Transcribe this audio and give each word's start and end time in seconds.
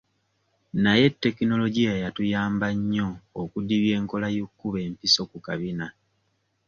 Naye 0.83 1.05
tekinologiya 1.21 1.93
yatuyamba 2.03 2.67
nnyo 2.77 3.09
okudibya 3.41 3.93
enkola 3.99 4.27
y'okkuba 4.35 4.77
empiso 4.87 5.21
ku 5.31 5.37
kabina. 5.47 5.85